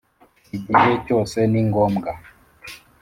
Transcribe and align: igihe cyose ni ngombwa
igihe 0.57 0.93
cyose 1.05 1.37
ni 1.51 1.61
ngombwa 1.67 2.11